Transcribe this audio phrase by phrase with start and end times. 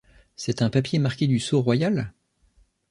[0.35, 2.11] C’est un papier marqué du sceau royal?